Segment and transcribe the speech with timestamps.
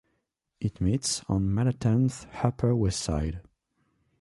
[0.59, 3.41] It meets on Manhattan's Upper West Side.